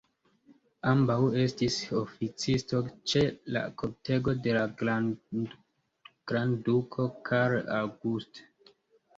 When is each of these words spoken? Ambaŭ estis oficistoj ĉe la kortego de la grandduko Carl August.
Ambaŭ 0.91 1.17
estis 1.41 1.75
oficistoj 1.99 2.81
ĉe 3.13 3.21
la 3.57 3.63
kortego 3.83 4.35
de 4.47 4.55
la 4.57 4.63
grandduko 4.81 7.07
Carl 7.31 7.63
August. 7.83 8.43